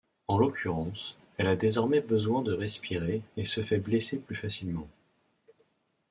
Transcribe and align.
En 0.27 0.39
l'occurrence, 0.39 1.15
elle 1.37 1.45
a 1.45 1.55
désormais 1.55 2.01
besoin 2.01 2.41
de 2.41 2.53
respirer 2.53 3.21
et 3.37 3.43
se 3.43 3.61
fait 3.61 3.77
blesser 3.77 4.17
plus 4.17 4.35
facilement. 4.35 4.87